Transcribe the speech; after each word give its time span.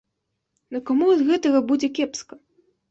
Ну 0.75 0.81
каму 0.91 1.11
ад 1.17 1.21
гэтага 1.29 1.65
будзе 1.69 1.95
кепска? 2.01 2.45